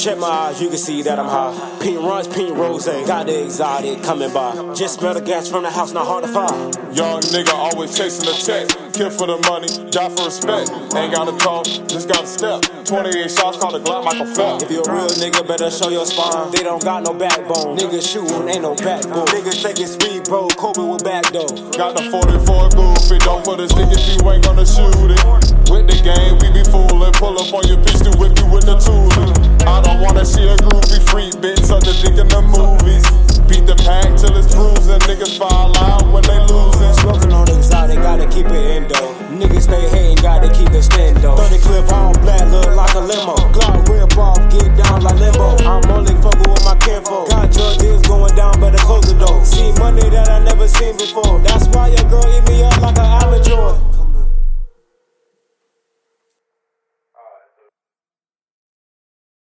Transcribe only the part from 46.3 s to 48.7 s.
with my kinfolk. Got drug deals going down,